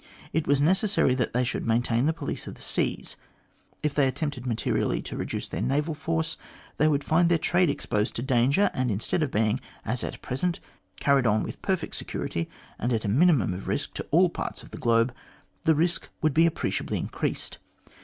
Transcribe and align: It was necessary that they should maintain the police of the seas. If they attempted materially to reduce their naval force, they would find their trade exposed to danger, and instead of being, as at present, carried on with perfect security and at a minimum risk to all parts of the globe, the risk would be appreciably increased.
It 0.33 0.47
was 0.47 0.59
necessary 0.59 1.13
that 1.13 1.33
they 1.33 1.43
should 1.43 1.67
maintain 1.67 2.07
the 2.07 2.11
police 2.11 2.47
of 2.47 2.55
the 2.55 2.61
seas. 2.63 3.15
If 3.83 3.93
they 3.93 4.07
attempted 4.07 4.47
materially 4.47 4.99
to 5.03 5.15
reduce 5.15 5.47
their 5.47 5.61
naval 5.61 5.93
force, 5.93 6.37
they 6.77 6.87
would 6.87 7.03
find 7.03 7.29
their 7.29 7.37
trade 7.37 7.69
exposed 7.69 8.15
to 8.15 8.23
danger, 8.23 8.71
and 8.73 8.89
instead 8.89 9.21
of 9.21 9.29
being, 9.29 9.59
as 9.85 10.03
at 10.03 10.19
present, 10.23 10.59
carried 10.99 11.27
on 11.27 11.43
with 11.43 11.61
perfect 11.61 11.93
security 11.95 12.49
and 12.79 12.91
at 12.91 13.05
a 13.05 13.07
minimum 13.07 13.53
risk 13.63 13.93
to 13.93 14.07
all 14.09 14.31
parts 14.31 14.63
of 14.63 14.71
the 14.71 14.79
globe, 14.79 15.13
the 15.65 15.75
risk 15.75 16.09
would 16.23 16.33
be 16.33 16.47
appreciably 16.47 16.97
increased. 16.97 17.59